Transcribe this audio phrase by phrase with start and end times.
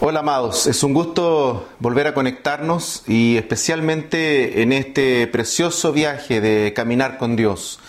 [0.00, 6.72] Hola amados, es un gusto volver a conectarnos y especialmente en este precioso viaje de
[6.72, 7.80] caminar con Dios,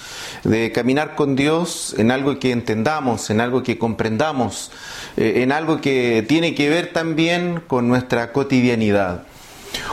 [0.43, 4.71] de caminar con Dios en algo que entendamos, en algo que comprendamos,
[5.17, 9.25] eh, en algo que tiene que ver también con nuestra cotidianidad.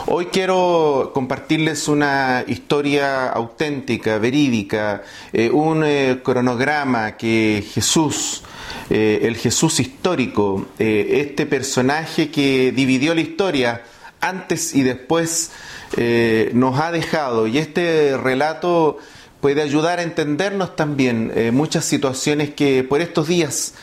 [0.07, 5.03] Hoy quiero compartirles una historia auténtica, verídica,
[5.35, 8.43] eh, un eh, cronograma que Jesús
[8.89, 13.83] eh, el Jesús histórico, eh, este personaje que dividió la historia
[14.20, 15.51] antes y después
[15.97, 17.48] eh, nos ha dejado.
[17.48, 18.98] Y este relato
[19.41, 23.75] puede ayudar a entendernos también muchas situaciones que por estos días,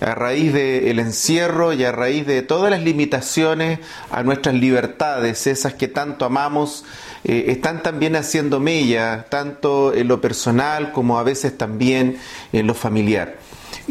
[0.00, 3.78] a raíz del encierro y a raíz de todas las limitaciones
[4.10, 6.84] a nuestras libertades, esas que tanto amamos,
[7.22, 12.18] están también haciendo mella, tanto en lo personal como a veces también
[12.52, 13.36] en lo familiar.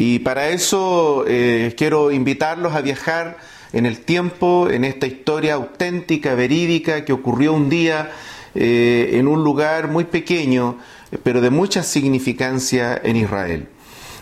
[0.04, 3.38] Y para eso eh, quiero invitarlos a viajar
[3.72, 8.12] en el tiempo, en esta historia auténtica, verídica, que ocurrió un día
[8.56, 10.80] eh, en un lugar muy pequeño,
[11.22, 13.68] pero de mucha significancia en Israel.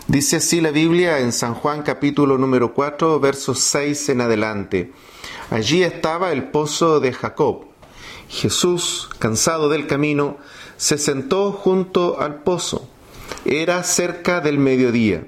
[0.06, 4.92] Dice así la Biblia en San Juan capítulo número 4, versos 6 en adelante.
[5.48, 7.64] Allí estaba el pozo de Jacob.
[8.28, 10.36] Jesús, cansado del camino,
[10.76, 12.86] se sentó junto al pozo.
[13.46, 15.24] Era cerca del mediodía.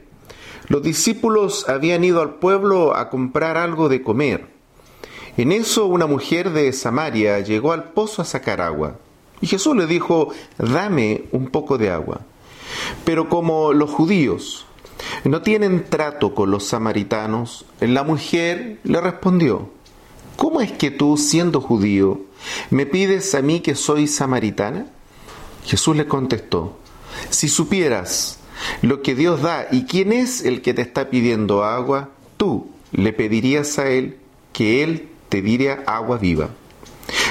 [0.73, 4.47] Los discípulos habían ido al pueblo a comprar algo de comer.
[5.37, 8.97] En eso una mujer de Samaria llegó al pozo a sacar agua.
[9.43, 12.23] Y Jesús le dijo, dame un poco de agua.
[13.05, 14.65] Pero como los judíos
[15.25, 19.69] no tienen trato con los samaritanos, la mujer le respondió,
[20.37, 22.23] ¿cómo es que tú, siendo judío,
[22.71, 24.87] me pides a mí que soy samaritana?
[25.67, 26.79] Jesús le contestó,
[27.29, 28.39] si supieras
[28.83, 33.13] lo que Dios da y quién es el que te está pidiendo agua, tú le
[33.13, 34.19] pedirías a Él
[34.53, 36.51] que Él te diera agua viva.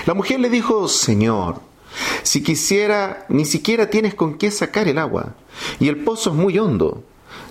[0.06, 1.62] La mujer le dijo, Señor,
[2.24, 5.36] si quisiera, ni siquiera tienes con qué sacar el agua,
[5.80, 7.04] y el pozo es muy hondo.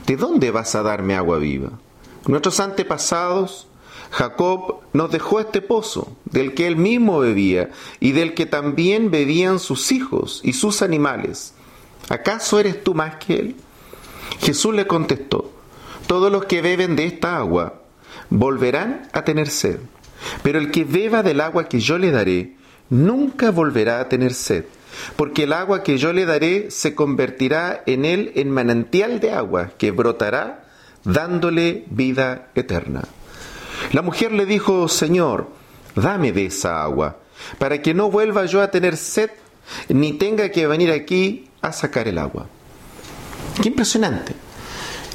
[0.07, 1.71] ¿De dónde vas a darme agua viva?
[2.27, 3.69] Nuestros antepasados,
[4.11, 7.71] Jacob nos dejó este pozo, del que él mismo bebía,
[8.01, 11.55] y del que también bebían sus hijos y sus animales.
[12.09, 13.57] ¿Acaso eres tú más que él?
[14.39, 15.53] Jesús le contestó,
[16.07, 17.83] todos los que beben de esta agua
[18.31, 19.79] volverán a tener sed,
[20.43, 22.57] pero el que beba del agua que yo le daré,
[22.89, 24.65] nunca volverá a tener sed,
[25.17, 29.71] porque el agua que yo le daré se convertirá en él en manantial de agua
[29.79, 30.65] que brotará
[31.05, 33.03] dándole vida eterna.
[33.93, 35.49] La mujer le dijo, Señor,
[35.95, 37.19] dame de esa agua,
[37.59, 39.31] para que no vuelva yo a tener sed,
[39.89, 42.49] ni tenga que venir aquí a sacar el agua.
[43.61, 44.33] Qué impresionante.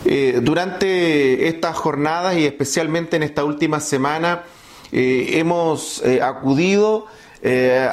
[0.06, 4.44] Eh, durante estas jornadas y especialmente en esta última semana
[4.91, 7.07] eh, hemos eh, acudido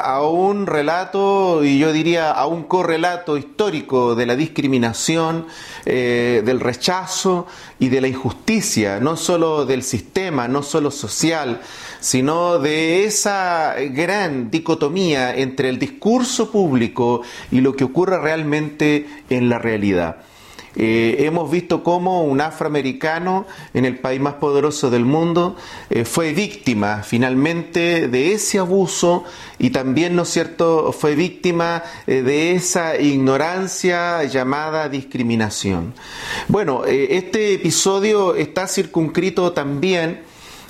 [0.02, 5.46] a un relato y yo diría a un correlato histórico de la discriminación,
[5.84, 7.46] del rechazo
[7.78, 11.60] y de la injusticia, no solo del sistema, no solo social,
[12.00, 17.20] sino de esa gran dicotomía entre el discurso público
[17.50, 20.22] y lo que ocurre realmente en la realidad.
[20.74, 25.56] Eh, hemos visto cómo un afroamericano en el país más poderoso del mundo
[25.90, 29.24] eh, fue víctima finalmente de ese abuso
[29.58, 35.94] y también, ¿no es cierto?, fue víctima eh, de esa ignorancia llamada discriminación.
[36.48, 40.22] Bueno, este episodio está circunscrito también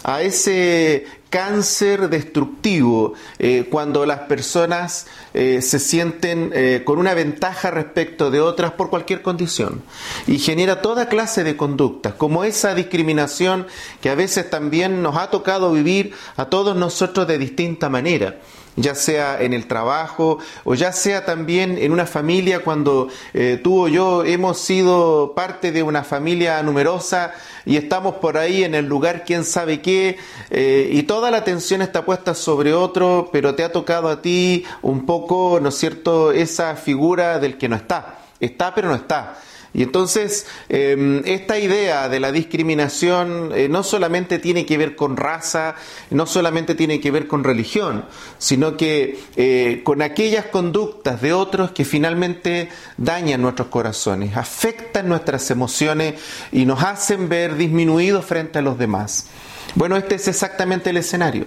[0.04, 7.70] a ese cáncer destructivo eh, cuando las personas eh, se sienten eh, con una ventaja
[7.70, 9.82] respecto de otras por cualquier condición.
[10.26, 13.66] Y genera toda clase de conductas, como esa discriminación
[14.02, 18.36] que a veces también nos ha tocado vivir a todos nosotros de distinta manera
[18.76, 23.84] ya sea en el trabajo o ya sea también en una familia cuando eh, tú
[23.84, 27.32] o yo hemos sido parte de una familia numerosa
[27.64, 30.18] y estamos por ahí en el lugar quién sabe qué
[30.50, 34.64] eh, y toda la atención está puesta sobre otro, pero te ha tocado a ti
[34.82, 38.18] un poco, ¿no es cierto?, esa figura del que no está.
[38.40, 39.38] Está pero no está.
[39.74, 45.16] Y entonces, em, esta idea de la discriminación eh, no solamente tiene que ver con
[45.16, 45.76] raza,
[46.10, 48.04] no solamente tiene que ver con religión,
[48.38, 55.50] sino que eh, con aquellas conductas de otros que finalmente dañan nuestros corazones, afectan nuestras
[55.50, 56.20] emociones
[56.52, 59.28] y nos hacen ver disminuidos frente a los demás.
[59.74, 61.46] Bueno, este es exactamente el escenario.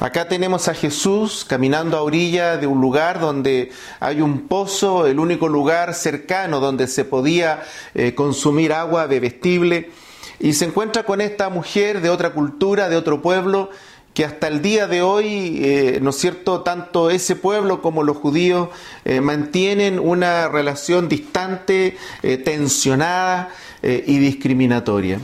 [0.00, 5.18] Acá tenemos a Jesús caminando a orilla de un lugar donde hay un pozo, el
[5.18, 7.64] único lugar cercano donde se podía
[7.94, 9.90] eh, consumir agua bebestible.
[10.38, 13.70] y se encuentra con esta mujer de otra cultura, de otro pueblo,
[14.14, 18.18] que hasta el día de hoy, eh, ¿no es cierto?, tanto ese pueblo como los
[18.18, 18.68] judíos
[19.04, 21.96] eh, mantienen una relación distante,
[22.44, 23.50] tensionada
[23.82, 25.18] y discriminatoria.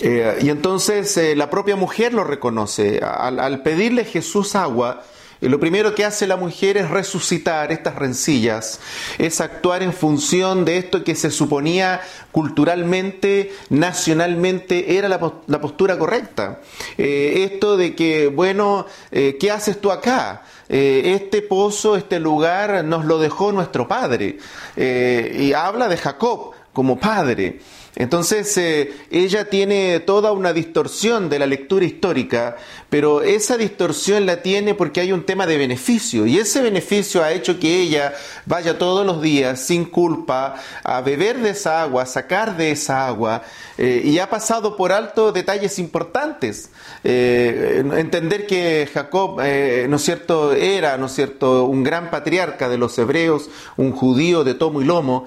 [0.00, 3.00] Y entonces la propia mujer lo reconoce.
[3.00, 5.02] Al, pedirle Jesús agua,
[5.40, 8.80] lo primero que hace la mujer es resucitar estas rencillas,
[9.18, 12.00] es actuar en función de esto que se suponía
[12.32, 15.20] culturalmente, nacionalmente, era la,
[15.60, 16.60] postura correcta.
[16.96, 20.42] Eh, esto de que, bueno, eh, ¿qué haces tú acá?
[20.68, 24.38] Eh, este pozo, este lugar nos lo dejó nuestro padre.
[24.76, 27.60] y habla de Jacob como padre.
[27.98, 32.56] Entonces eh, ella tiene toda una distorsión de la lectura histórica,
[32.88, 37.32] pero esa distorsión la tiene porque hay un tema de beneficio y ese beneficio ha
[37.32, 38.14] hecho que ella
[38.46, 40.54] vaya todos los días sin culpa
[40.84, 43.42] a beber de esa agua, a sacar de esa agua
[43.76, 46.70] eh, y ha pasado por alto detalles importantes.
[47.02, 52.78] Eh, entender que Jacob, ¿no es cierto?, era, ¿no es cierto?, un gran patriarca de
[52.78, 55.26] los hebreos, un judío de tomo y lomo.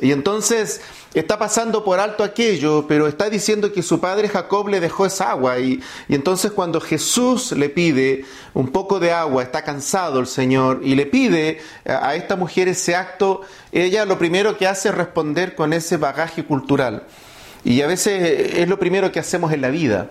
[0.00, 0.80] Y entonces
[1.14, 5.30] está pasando por alto aquello, pero está diciendo que su padre Jacob le dejó esa
[5.30, 5.58] agua.
[5.58, 8.24] Y, entonces cuando Jesús le pide
[8.54, 12.96] un poco de agua, está cansado el Señor, y le pide a esta mujer ese
[12.96, 13.42] acto,
[13.72, 17.04] ella lo primero que hace es responder con ese bagaje cultural.
[17.64, 20.10] Y a veces es lo primero que hacemos en la vida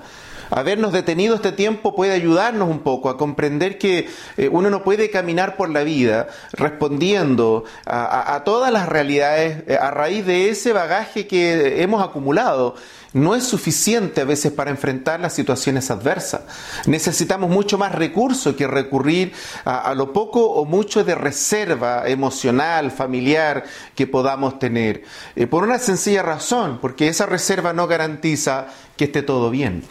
[0.52, 4.08] habernos detenido este tiempo puede ayudarnos un poco a comprender que
[4.38, 9.92] eh, uno no puede caminar por la vida respondiendo a, todas las realidades eh, a
[9.92, 12.76] raíz de ese bagaje que hemos acumulado
[13.14, 16.42] no es suficiente a veces para enfrentar las situaciones adversas.
[16.86, 19.34] Necesitamos mucho más recursos que recurrir
[19.66, 23.64] a, lo poco o mucho de reserva emocional, familiar
[23.96, 25.04] que podamos tener.
[25.36, 28.68] Eh, por una sencilla razón, porque esa reserva no garantiza
[29.02, 29.84] que esté todo bien.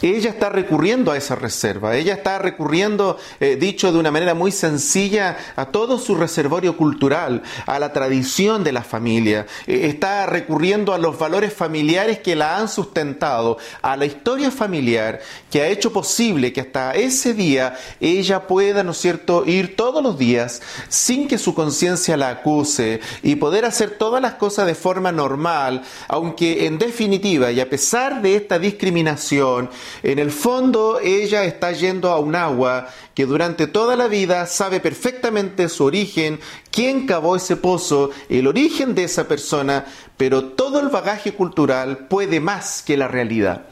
[0.00, 4.52] Ella está recurriendo a esa reserva, ella está recurriendo, eh, dicho de una manera muy
[4.52, 10.94] sencilla, a todo su reservorio cultural, a la tradición de la familia, eh, está recurriendo
[10.94, 15.20] a los valores familiares que la han sustentado, a la historia familiar
[15.50, 20.02] que ha hecho posible que hasta ese día ella pueda, ¿no es cierto?, ir todos
[20.02, 24.74] los días sin que su conciencia la acuse y poder hacer todas las cosas de
[24.74, 29.70] forma normal, aunque en definitiva y a pesar de esta discriminación,
[30.02, 34.80] en el fondo ella está yendo a un agua que durante toda la vida sabe
[34.80, 36.40] perfectamente su origen,
[36.74, 39.84] quién cavó ese pozo, el origen de esa persona,
[40.16, 43.66] pero todo el bagaje cultural puede más que la realidad.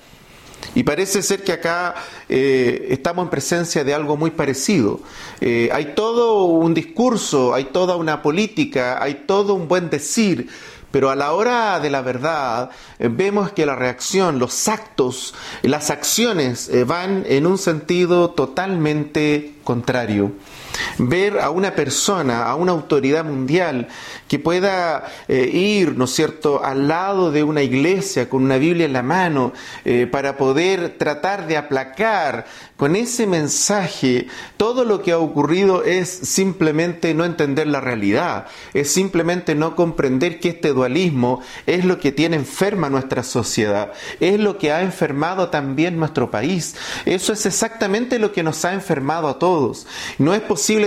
[0.76, 1.96] Y parece ser que acá
[2.28, 5.00] eh, estamos en presencia de algo muy parecido.
[5.40, 10.48] Eh, hay todo un discurso, hay toda una política, hay todo un buen decir
[10.92, 15.88] pero a la hora de la verdad eh, vemos que la reacción, los actos, las
[15.88, 20.32] acciones van en un sentido totalmente contrario
[20.98, 23.88] ver a una persona, a una autoridad mundial
[24.28, 28.92] que pueda eh, ir, ¿no cierto?, al lado de una iglesia con una Biblia en
[28.92, 29.52] la mano
[29.84, 32.46] eh, para poder tratar de aplacar
[32.76, 34.26] con ese mensaje
[34.56, 40.40] todo lo que ha ocurrido es simplemente no entender la realidad, es simplemente no comprender
[40.40, 45.48] que este dualismo es lo que tiene enferma nuestra sociedad, es lo que ha enfermado
[45.48, 46.74] también nuestro país.
[47.04, 49.86] Eso es exactamente lo que nos ha enfermado a todos.
[50.18, 50.40] No es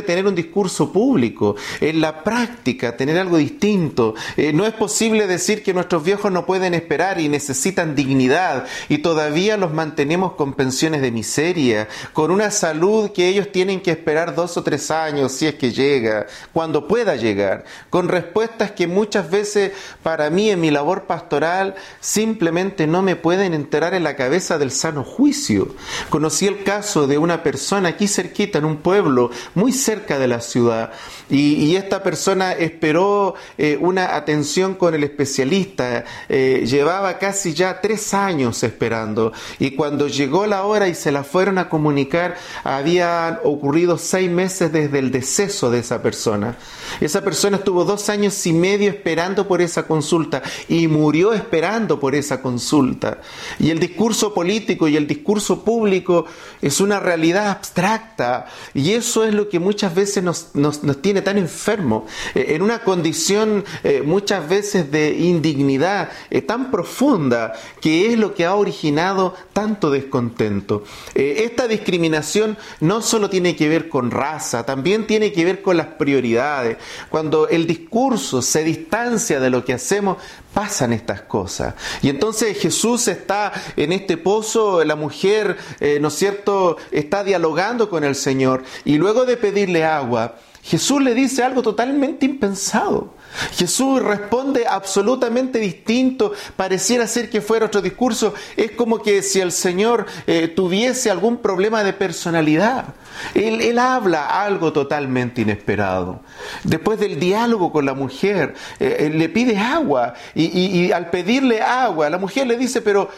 [0.05, 4.15] tener un discurso público, en la práctica tener algo distinto.
[4.37, 8.99] Eh, no es posible decir que nuestros viejos no pueden esperar y necesitan dignidad y
[8.99, 14.33] todavía los mantenemos con pensiones de miseria, con una salud que ellos tienen que esperar
[14.35, 19.29] dos o tres años si es que llega, cuando pueda llegar, con respuestas que muchas
[19.29, 19.71] veces
[20.03, 24.71] para mí en mi labor pastoral simplemente no me pueden enterar en la cabeza del
[24.71, 25.75] sano juicio.
[26.09, 30.41] Conocí el caso de una persona aquí cerquita en un pueblo muy cerca de la
[30.41, 30.91] ciudad
[31.29, 38.13] y, esta persona esperó eh, una atención con el especialista, eh, llevaba casi ya tres
[38.13, 43.97] años esperando y cuando llegó la hora y se la fueron a comunicar, habían ocurrido
[43.97, 46.57] seis meses desde el deceso de esa persona.
[47.01, 52.15] Esa persona estuvo dos años y medio esperando por esa consulta y murió esperando por
[52.15, 53.19] esa consulta.
[53.59, 56.25] Y el discurso político y el discurso público
[56.61, 61.37] es una realidad abstracta y eso es lo que muchas veces nos, nos, tiene tan
[61.37, 68.17] enfermos, eh, en una condición eh, muchas veces de indignidad eh, tan profunda que es
[68.17, 70.83] lo que ha originado tanto descontento.
[71.13, 75.87] esta discriminación no solo tiene que ver con raza, también tiene que ver con las
[75.87, 76.77] prioridades.
[77.09, 80.17] Cuando el discurso se distancia de lo que hacemos,
[80.55, 81.75] pasan estas cosas.
[82.01, 87.89] Y entonces Jesús está en este pozo, la mujer, eh, ¿no es cierto?, está dialogando
[87.89, 90.35] con el Señor y luego de pedirle agua,
[90.65, 93.13] Jesús le dice algo totalmente impensado.
[93.55, 99.51] Jesús responde absolutamente distinto, pareciera ser que fuera otro discurso, es como que si el
[99.51, 102.95] Señor eh, tuviese algún problema de personalidad.
[103.35, 106.21] Él, habla algo totalmente inesperado.
[106.63, 112.09] Después del diálogo con la mujer, eh, eh, le pide agua y, al pedirle agua,
[112.09, 113.09] la mujer le dice, pero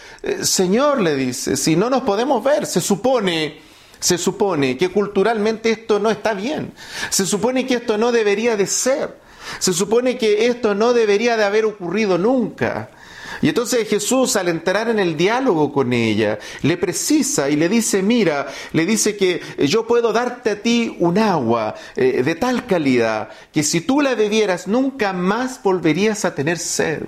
[0.42, 3.67] Señor le dice, si no nos podemos ver, se supone
[4.00, 6.74] se supone que culturalmente esto no está bien.
[7.10, 9.18] Se supone que esto no debería de ser.
[9.60, 12.89] Se supone que esto no debería de haber ocurrido nunca.
[13.42, 18.01] Y entonces Jesús al entrar en el diálogo con ella, le precisa y le dice,
[18.01, 23.30] mira, le dice que yo puedo darte a ti un agua eh, de tal calidad
[23.54, 27.04] que si tú la bebieras nunca más volverías a tener sed.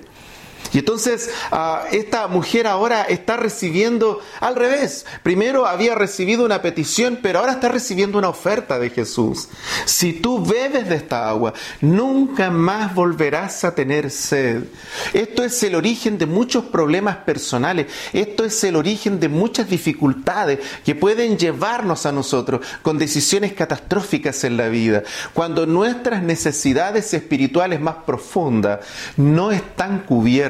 [0.72, 5.04] Y entonces ah, esta mujer ahora está recibiendo al revés.
[5.22, 9.48] Primero había recibido una petición, pero ahora está recibiendo una oferta de Jesús.
[9.84, 14.64] Si tú bebes de esta agua, nunca más volverás a tener sed.
[15.12, 17.86] Esto es el origen de muchos problemas personales.
[18.12, 24.44] Esto es el origen de muchas dificultades que pueden llevarnos a nosotros con decisiones catastróficas
[24.44, 25.02] en la vida.
[25.34, 28.80] Cuando nuestras necesidades espirituales más profundas
[29.16, 30.49] no están cubiertas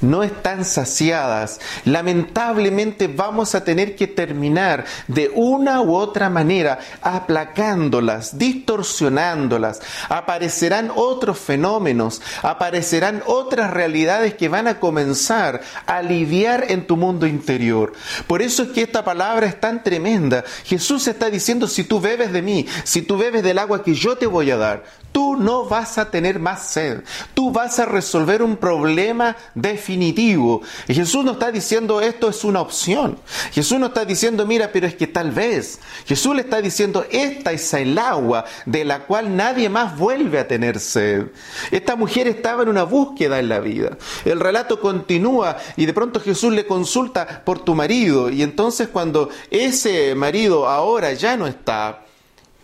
[0.00, 8.38] no están saciadas, lamentablemente vamos a tener que terminar de una u otra manera aplacándolas,
[8.38, 9.80] distorsionándolas.
[10.08, 17.26] Aparecerán otros fenómenos, aparecerán otras realidades que van a comenzar a lidiar en tu mundo
[17.26, 17.92] interior.
[18.26, 20.44] Por eso es que esta palabra es tan tremenda.
[20.64, 24.16] Jesús está diciendo, si tú bebes de mí, si tú bebes del agua que yo
[24.16, 27.02] te voy a dar, tú no vas a tener más sed.
[27.34, 30.62] Tú vas a resolver un problema definitivo.
[30.88, 33.18] Y Jesús no está diciendo esto es una opción.
[33.52, 35.78] Jesús no está diciendo, mira, pero es que tal vez.
[36.06, 40.48] Jesús le está diciendo, esta es el agua de la cual nadie más vuelve a
[40.48, 41.26] tener sed.
[41.70, 43.96] Esta mujer estaba en una búsqueda en la vida.
[44.24, 48.30] El relato continúa y de pronto Jesús le consulta por tu marido.
[48.30, 52.04] Y entonces cuando ese marido ahora ya no está,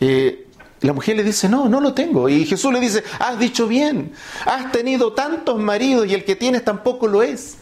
[0.01, 0.48] eh,
[0.81, 2.29] la mujer le dice, no, no lo tengo.
[2.29, 4.13] Y Jesús le dice, has dicho bien,
[4.47, 7.57] has tenido tantos maridos y el que tienes tampoco lo es.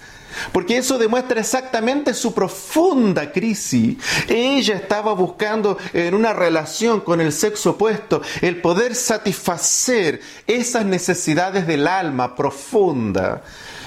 [0.52, 3.96] Porque eso demuestra exactamente su profunda crisis.
[4.28, 11.66] Ella estaba buscando en una relación con el sexo opuesto el poder satisfacer esas necesidades
[11.66, 13.42] del alma profunda.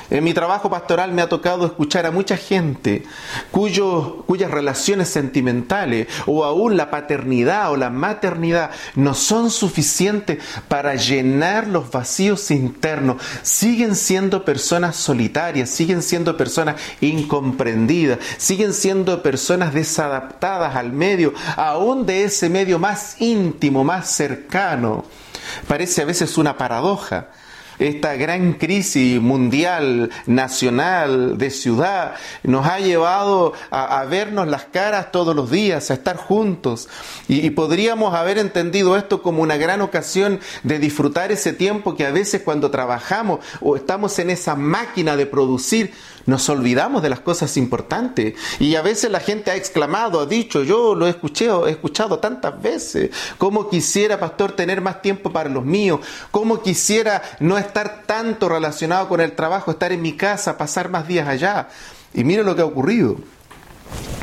[0.09, 3.03] En mi trabajo pastoral me ha tocado escuchar a mucha gente
[3.51, 11.67] cuyas relaciones sentimentales o aún la paternidad o la maternidad no son suficientes para llenar
[11.67, 13.21] los vacíos internos.
[13.43, 22.05] Siguen siendo personas solitarias, siguen siendo personas incomprendidas, siguen siendo personas desadaptadas al medio, aún
[22.05, 25.03] de ese medio más íntimo, más cercano.
[25.67, 27.27] Parece a veces una paradoja
[27.79, 35.35] esta gran crisis mundial, nacional, de ciudad, nos ha llevado a, vernos las caras todos
[35.35, 36.89] los días, a estar juntos.
[37.27, 42.11] y podríamos haber entendido esto como una gran ocasión de disfrutar ese tiempo que a
[42.11, 45.93] veces cuando trabajamos o estamos en esa máquina de producir,
[46.29, 48.35] nos olvidamos de las cosas importantes.
[48.59, 52.19] Y a veces la gente ha exclamado, ha dicho, yo lo he escuchado, he escuchado
[52.19, 55.99] tantas veces, cómo quisiera, pastor, tener más tiempo para los míos,
[56.31, 61.07] cómo quisiera no estar tanto relacionado con el trabajo, estar en mi casa, pasar más
[61.07, 61.69] días allá.
[62.13, 63.17] Y mire lo que ha ocurrido.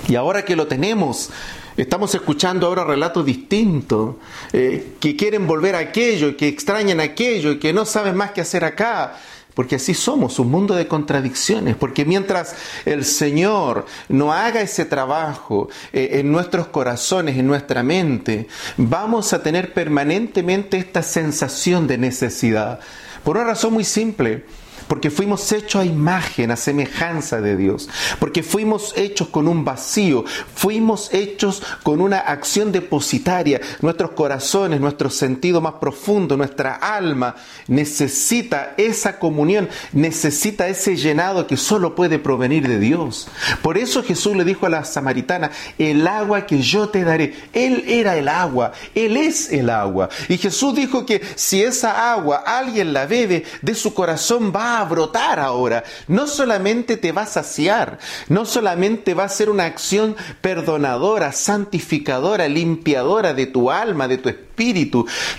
[0.08, 1.30] Y ahora que lo tenemos,
[1.76, 4.14] Estamos escuchando ahora relatos distintos,
[4.54, 8.64] eh, que quieren volver a aquello, que extrañan aquello, que no saben más qué hacer
[8.64, 9.14] acá
[9.56, 15.70] porque así somos, un mundo de contradicciones, porque mientras el Señor no haga ese trabajo
[15.94, 22.80] eh, en nuestros corazones, en nuestra mente, vamos a tener permanentemente esta sensación de necesidad.
[23.24, 24.44] Por una razón muy simple,
[24.88, 27.88] porque fuimos hechos a imagen, a semejanza de Dios,
[28.18, 30.24] porque fuimos hechos con un vacío,
[30.54, 33.60] fuimos hechos con una acción depositaria.
[33.80, 37.36] Nuestros corazones, nuestro sentido más profundo, nuestra alma
[37.68, 43.28] necesita esa comunión, necesita ese llenado que solo puede provenir de Dios.
[43.62, 47.84] Por eso Jesús le dijo a la samaritana, el agua que yo te daré, Él
[47.88, 50.08] era el agua, Él es el agua.
[50.28, 54.84] Y Jesús dijo que si esa agua alguien la bebe, de su corazón va a
[54.84, 55.84] brotar ahora.
[56.08, 62.48] No solamente te va a saciar, no solamente va a ser una acción perdonadora, santificadora,
[62.48, 64.45] limpiadora de tu alma, de tu espíritu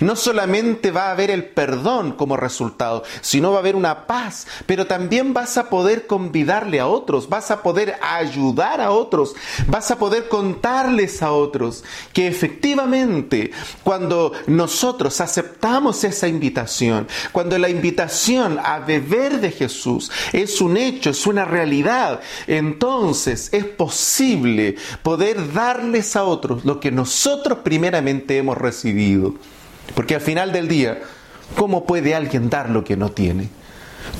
[0.00, 4.46] No solamente va a haber el perdón como resultado, sino va a haber una paz,
[4.66, 9.34] pero también vas a poder convidarle a otros, vas a poder ayudar a otros,
[9.66, 13.50] vas a poder contarles a otros que efectivamente
[13.82, 21.10] cuando nosotros aceptamos esa invitación, cuando la invitación a beber de Jesús es un hecho,
[21.10, 28.56] es una realidad, entonces es posible poder darles a otros lo que nosotros primeramente hemos
[28.56, 29.07] recibido.
[29.94, 31.00] Porque al final del día,
[31.56, 33.48] ¿cómo puede alguien dar lo que no tiene?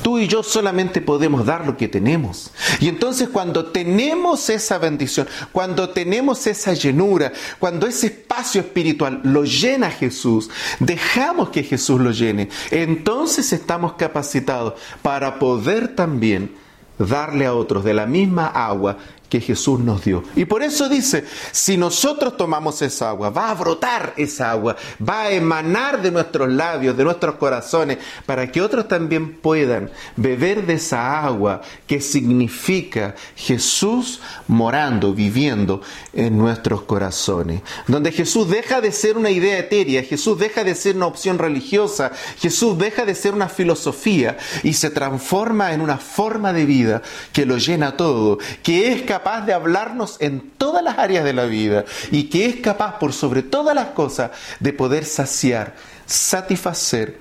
[0.01, 2.51] Tú y yo solamente podemos dar lo que tenemos.
[2.79, 9.43] Y entonces cuando tenemos esa bendición, cuando tenemos esa llenura, cuando ese espacio espiritual lo
[9.43, 16.55] llena Jesús, dejamos que Jesús lo llene, entonces estamos capacitados para poder también
[16.97, 18.97] darle a otros de la misma agua
[19.29, 20.23] que Jesús nos dio.
[20.35, 24.75] Y por eso dice, si nosotros tomamos esa agua, va a brotar esa agua,
[25.07, 30.65] va a emanar de nuestros labios, de nuestros corazones, para que otros también puedan beber
[30.65, 35.81] de esa agua que significa Jesús morando, viviendo
[36.13, 37.61] en nuestros corazones.
[37.87, 42.11] Donde Jesús deja de ser una idea etérea, Jesús deja de ser una opción religiosa,
[42.39, 47.45] Jesús deja de ser una filosofía y se transforma en una forma de vida que
[47.45, 51.45] lo llena todo, que es capaz capaz de hablarnos en todas las áreas de la
[51.45, 57.19] vida y que es capaz, por sobre todas las cosas, de poder saciar, satisfacer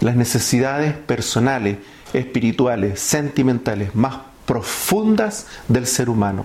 [0.00, 1.78] las necesidades personales,
[2.12, 6.44] espirituales, sentimentales más profundas del ser humano,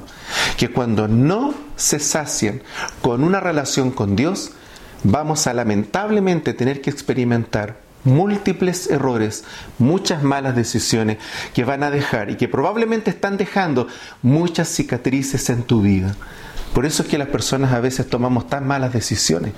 [0.58, 2.62] que cuando no se sacian
[3.02, 4.52] con una relación con Dios,
[5.04, 9.44] vamos a lamentablemente tener que experimentar múltiples errores,
[9.80, 11.18] muchas malas decisiones
[11.54, 13.88] que van a dejar y que probablemente están dejando
[14.22, 16.16] muchas cicatrices en tu vida.
[16.74, 19.54] Por eso es que las personas a veces tomamos tan malas decisiones.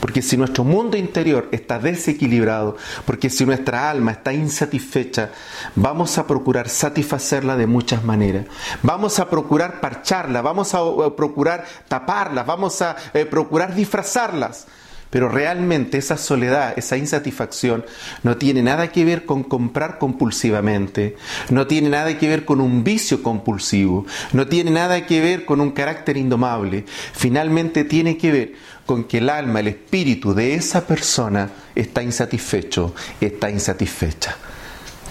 [0.00, 5.30] Porque si nuestro mundo interior está desequilibrado, porque si nuestra alma está insatisfecha,
[5.76, 8.46] vamos a procurar satisfacerla de muchas maneras.
[8.82, 10.80] Vamos a procurar parcharla, vamos a
[11.14, 14.66] procurar taparla, vamos a eh, procurar disfrazarlas.
[15.12, 17.84] Pero realmente esa soledad, esa insatisfacción,
[18.22, 21.16] no tiene nada que ver con comprar compulsivamente,
[21.50, 25.60] no tiene nada que ver con un vicio compulsivo, no tiene nada que ver con
[25.60, 26.86] un carácter indomable.
[27.12, 28.52] Finalmente tiene que ver
[28.86, 34.34] con que el alma, el espíritu de esa persona está insatisfecho, está insatisfecha.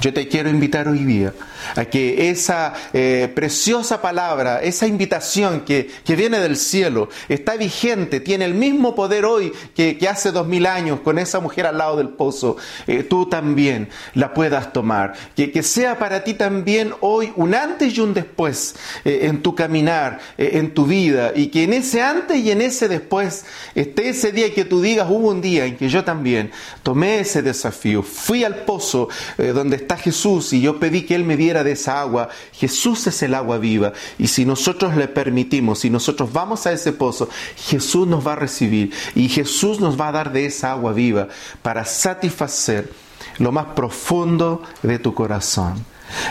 [0.02, 1.32] Yo te quiero invitar hoy día
[1.76, 8.46] a que esa eh, preciosa palabra, esa invitación que, viene del cielo, está vigente, tiene
[8.46, 12.10] el mismo poder hoy que, hace dos mil años con esa mujer al lado del
[12.10, 15.14] pozo, eh, tú también la puedas tomar.
[15.36, 19.54] Que, que, sea para ti también hoy un antes y un después eh, en tu
[19.54, 24.32] caminar, en tu vida, y que en ese antes y en ese después esté ese
[24.32, 26.50] día que tú digas, hubo un día en que yo también
[26.82, 31.64] tomé ese desafío, fui al pozo donde Jesús y yo pedí que Él me diera
[31.64, 33.94] de esa agua, Jesús es el agua viva.
[34.18, 38.38] Y si nosotros le permitimos, si nosotros vamos a ese pozo, Jesús nos va a
[38.38, 41.28] recibir y Jesús nos va a dar de esa agua viva
[41.62, 42.92] para satisfacer
[43.40, 45.86] lo más profundo de tu corazón.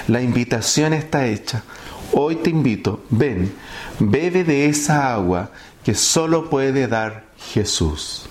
[0.09, 1.63] La invitación está hecha.
[2.13, 3.55] Hoy te invito, ven,
[3.99, 5.51] bebe de esa agua
[5.85, 8.29] que solo puede dar Jesús.